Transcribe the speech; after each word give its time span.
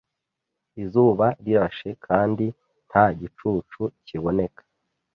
Izuba 0.83 1.25
rirashe 1.43 1.89
kandi 2.05 2.45
nta 2.87 3.05
gicucu 3.19 3.81
kiboneka. 4.07 4.61